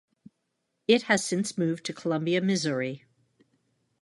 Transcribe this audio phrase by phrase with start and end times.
[0.87, 3.05] It has since moved to Columbia, Missouri.